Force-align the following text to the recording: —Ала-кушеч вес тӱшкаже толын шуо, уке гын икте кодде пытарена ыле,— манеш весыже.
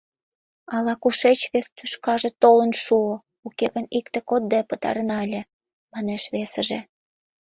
—Ала-кушеч 0.75 1.39
вес 1.51 1.67
тӱшкаже 1.77 2.29
толын 2.41 2.71
шуо, 2.83 3.15
уке 3.47 3.65
гын 3.73 3.85
икте 3.97 4.19
кодде 4.29 4.59
пытарена 4.69 5.17
ыле,— 5.25 5.41
манеш 5.93 6.23
весыже. 6.33 6.79